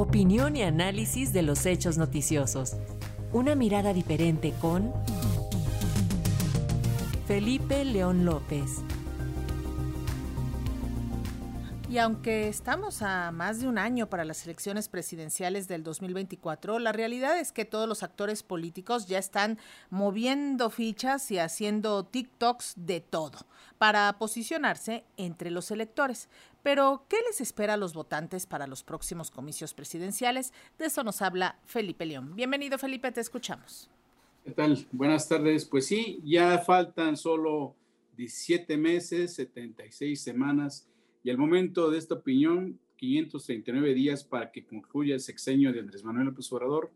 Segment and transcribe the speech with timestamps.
[0.00, 2.78] Opinión y análisis de los hechos noticiosos.
[3.34, 4.94] Una mirada diferente con
[7.26, 8.82] Felipe León López.
[11.90, 16.92] Y aunque estamos a más de un año para las elecciones presidenciales del 2024, la
[16.92, 19.58] realidad es que todos los actores políticos ya están
[19.90, 23.38] moviendo fichas y haciendo TikToks de todo
[23.78, 26.28] para posicionarse entre los electores.
[26.62, 30.52] Pero, ¿qué les espera a los votantes para los próximos comicios presidenciales?
[30.78, 32.36] De eso nos habla Felipe León.
[32.36, 33.90] Bienvenido, Felipe, te escuchamos.
[34.44, 34.86] ¿Qué tal?
[34.92, 35.64] Buenas tardes.
[35.64, 37.74] Pues sí, ya faltan solo
[38.16, 40.86] 17 meses, 76 semanas
[41.22, 46.04] y al momento de esta opinión, 539 días para que concluya el sexenio de Andrés
[46.04, 46.92] Manuel López Obrador,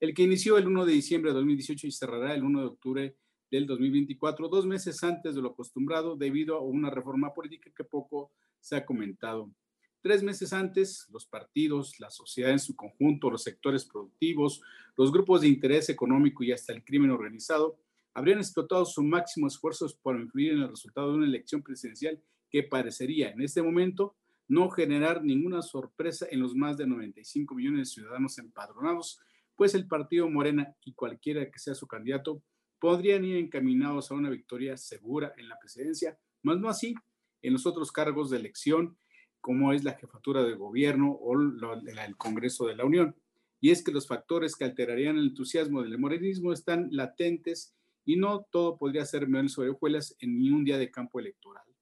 [0.00, 3.16] el que inició el 1 de diciembre de 2018 y cerrará el 1 de octubre
[3.50, 8.32] del 2024, dos meses antes de lo acostumbrado debido a una reforma política que poco
[8.60, 9.50] se ha comentado.
[10.02, 14.60] Tres meses antes, los partidos, la sociedad en su conjunto, los sectores productivos,
[14.96, 17.78] los grupos de interés económico y hasta el crimen organizado
[18.14, 22.20] habrían explotado su máximo esfuerzos para influir en el resultado de una elección presidencial
[22.56, 24.16] que parecería en este momento
[24.48, 29.20] no generar ninguna sorpresa en los más de 95 millones de ciudadanos empadronados,
[29.56, 32.42] pues el partido Morena y cualquiera que sea su candidato
[32.78, 36.94] podrían ir encaminados a una victoria segura en la presidencia, más no así
[37.42, 38.96] en los otros cargos de elección,
[39.42, 43.16] como es la jefatura de gobierno o el Congreso de la Unión.
[43.60, 47.74] Y es que los factores que alterarían el entusiasmo del morenismo están latentes
[48.06, 51.75] y no todo podría ser menos sobre hojuelas en ni un día de campo electoral.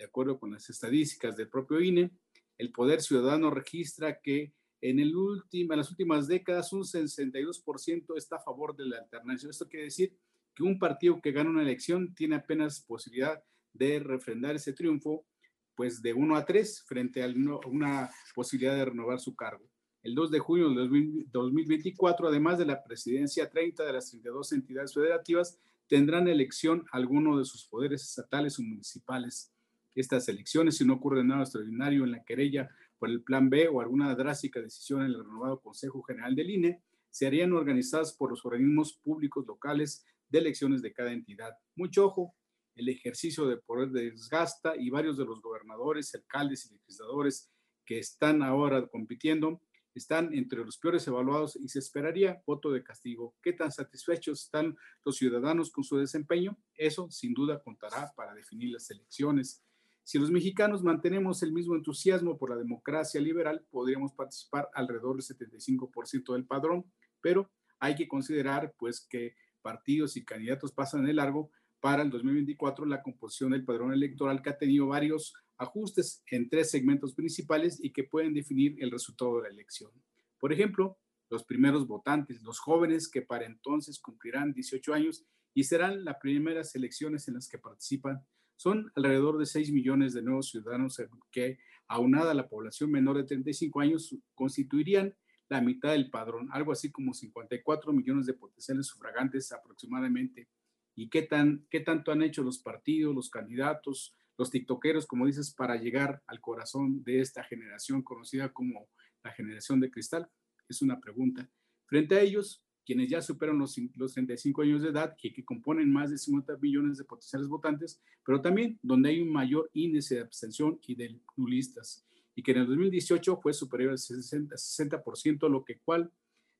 [0.00, 2.10] De acuerdo con las estadísticas del propio INE,
[2.56, 8.86] el Poder Ciudadano registra que en, las últimas décadas un 62% está a favor de
[8.86, 9.50] la alternancia.
[9.50, 10.16] Esto quiere decir
[10.54, 15.26] que un partido que gana una elección tiene apenas posibilidad de refrendar ese triunfo,
[15.74, 17.28] pues de 1 a 3 frente a
[17.66, 19.68] una posibilidad de renovar su cargo.
[20.02, 24.94] El 2 de junio de 2024, además de la presidencia, 30 de las 32 entidades
[24.94, 29.52] federativas tendrán elección alguno de sus poderes estatales o municipales
[29.94, 33.80] estas elecciones si no ocurre nada extraordinario en la querella por el Plan B o
[33.80, 38.44] alguna drástica decisión en el renovado Consejo General del INE, se harían organizadas por los
[38.44, 41.52] organismos públicos locales de elecciones de cada entidad.
[41.74, 42.34] Mucho ojo,
[42.76, 47.50] el ejercicio de poder desgasta y varios de los gobernadores, alcaldes y legisladores
[47.84, 49.60] que están ahora compitiendo
[49.94, 53.34] están entre los peores evaluados y se esperaría voto de castigo.
[53.42, 56.56] ¿Qué tan satisfechos están los ciudadanos con su desempeño?
[56.74, 59.64] Eso sin duda contará para definir las elecciones.
[60.02, 65.24] Si los mexicanos mantenemos el mismo entusiasmo por la democracia liberal, podríamos participar alrededor del
[65.24, 66.84] 75% del padrón,
[67.20, 71.50] pero hay que considerar pues que partidos y candidatos pasan de largo
[71.80, 76.70] para el 2024 la composición del padrón electoral que ha tenido varios ajustes en tres
[76.70, 79.90] segmentos principales y que pueden definir el resultado de la elección.
[80.38, 85.24] Por ejemplo, los primeros votantes, los jóvenes que para entonces cumplirán 18 años
[85.54, 88.24] y serán las primeras elecciones en las que participan
[88.60, 91.00] son alrededor de 6 millones de nuevos ciudadanos
[91.30, 91.56] que,
[91.88, 95.16] aunada a la población menor de 35 años, constituirían
[95.48, 100.46] la mitad del padrón, algo así como 54 millones de potenciales sufragantes aproximadamente.
[100.94, 105.54] ¿Y qué, tan, qué tanto han hecho los partidos, los candidatos, los tiktokeros, como dices,
[105.54, 108.90] para llegar al corazón de esta generación conocida como
[109.24, 110.28] la generación de cristal?
[110.68, 111.48] Es una pregunta.
[111.86, 115.92] Frente a ellos, quienes ya superan los, los 35 años de edad, que, que componen
[115.92, 120.22] más de 50 millones de potenciales votantes, pero también donde hay un mayor índice de
[120.22, 125.64] abstención y de nulistas, y que en el 2018 fue superior al 60%, 60% lo
[125.64, 126.10] que cual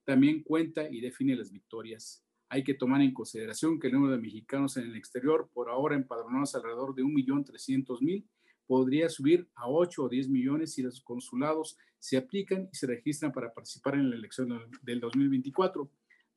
[0.04, 2.24] también cuenta y define las victorias.
[2.48, 5.94] Hay que tomar en consideración que el número de mexicanos en el exterior, por ahora
[5.94, 8.24] empadronados alrededor de 1.300.000,
[8.66, 13.32] podría subir a 8 o 10 millones si los consulados se aplican y se registran
[13.32, 14.48] para participar en la elección
[14.82, 15.90] del 2024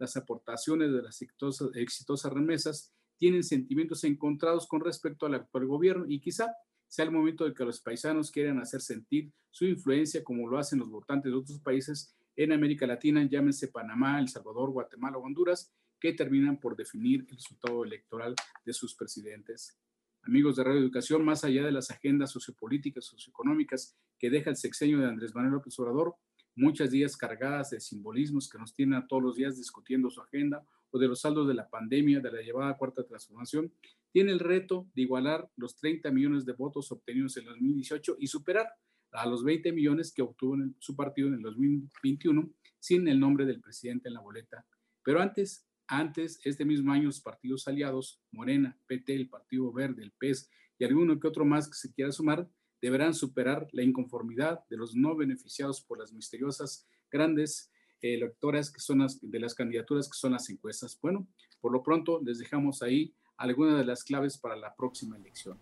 [0.03, 6.19] las aportaciones de las exitosas, remesas tienen sentimientos encontrados con respecto al actual gobierno y
[6.19, 6.53] quizá
[6.87, 10.79] sea el momento de que los paisanos quieran hacer sentir su influencia como lo hacen
[10.79, 15.71] los votantes de otros países en América Latina, llámense Panamá, El Salvador, Guatemala o Honduras,
[15.99, 18.35] que terminan por definir el resultado electoral
[18.65, 19.79] de sus presidentes.
[20.23, 24.99] Amigos de Radio Educación, más allá de las agendas sociopolíticas, socioeconómicas que deja el sexenio
[24.99, 26.15] de Andrés Manuel López Obrador,
[26.55, 30.65] muchas días cargadas de simbolismos que nos tienen a todos los días discutiendo su agenda
[30.91, 33.73] o de los saldos de la pandemia, de la llevada cuarta transformación,
[34.11, 38.67] tiene el reto de igualar los 30 millones de votos obtenidos en 2018 y superar
[39.11, 43.45] a los 20 millones que obtuvo en su partido en el 2021 sin el nombre
[43.45, 44.65] del presidente en la boleta.
[45.03, 50.11] Pero antes, antes, este mismo año, los partidos aliados, Morena, PT, el Partido Verde, el
[50.11, 52.47] PES y alguno que otro más que se quiera sumar,
[52.83, 57.71] deberán superar la inconformidad de los no beneficiados por las misteriosas grandes
[58.01, 60.99] electoras que son las, de las candidaturas que son las encuestas.
[61.01, 61.25] Bueno,
[61.61, 65.57] por lo pronto les dejamos ahí algunas de las claves para la próxima elección.